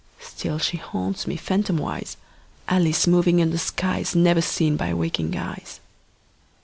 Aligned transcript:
Still 0.19 0.57
she 0.57 0.77
haunts 0.77 1.27
me, 1.27 1.37
phantomwise, 1.37 2.17
Alice 2.67 3.05
moving 3.05 3.39
under 3.39 3.59
skies 3.59 4.15
Never 4.15 4.41
seen 4.41 4.75
by 4.75 4.95
waking 4.95 5.37
eyes. 5.37 5.79